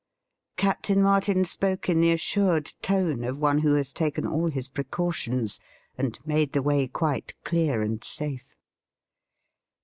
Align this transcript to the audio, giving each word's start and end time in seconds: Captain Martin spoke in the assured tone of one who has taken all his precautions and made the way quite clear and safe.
Captain 0.57 0.99
Martin 0.99 1.45
spoke 1.45 1.87
in 1.87 1.99
the 2.01 2.11
assured 2.11 2.73
tone 2.81 3.23
of 3.23 3.37
one 3.37 3.59
who 3.59 3.75
has 3.75 3.93
taken 3.93 4.25
all 4.25 4.47
his 4.49 4.67
precautions 4.67 5.59
and 5.95 6.17
made 6.25 6.53
the 6.53 6.63
way 6.63 6.87
quite 6.87 7.35
clear 7.43 7.83
and 7.83 8.03
safe. 8.03 8.55